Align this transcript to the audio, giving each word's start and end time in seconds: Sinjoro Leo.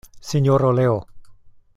Sinjoro 0.29 0.71
Leo. 0.71 0.97